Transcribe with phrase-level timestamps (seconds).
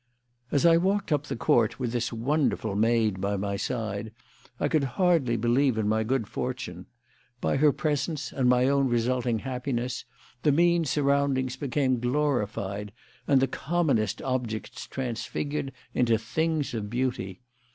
[0.51, 4.11] As I walked up the court with this wonderful maid by my side
[4.59, 6.87] I could hardly believe in my good fortune.
[7.39, 10.05] By her presence and my own resulting happiness
[10.41, 12.91] the mean surroundings became glorified
[13.27, 17.41] and the commonest objects transfigured into things of beauty.